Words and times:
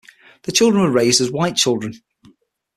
The 0.45 0.51
children 0.51 0.81
were 0.83 0.89
raised 0.91 1.21
as 1.21 1.31
white 1.31 1.55
children. 1.55 1.93